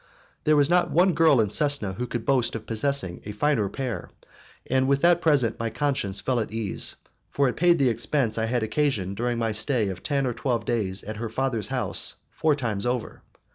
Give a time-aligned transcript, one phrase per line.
[0.45, 4.09] There was not one girl in Cesena who could boast of possessing a finer pair,
[4.65, 6.95] and with that present my conscience felt at ease,
[7.29, 10.65] for it paid the expense I had occasioned during my stay of ten or twelve
[10.65, 13.21] days at her father's house four times over.